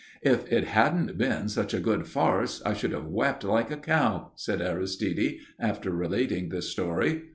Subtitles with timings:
[0.23, 4.31] "If it hadn't been such a good farce I should have wept like a cow,"
[4.33, 7.25] said Aristide, after relating this story.